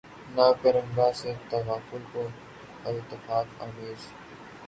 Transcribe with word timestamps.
نہ 0.35 0.45
کر 0.61 0.75
نگہ 0.85 1.09
سے 1.15 1.33
تغافل 1.49 2.03
کو 2.13 2.23
التفات 2.85 3.47
آمیز 3.61 4.07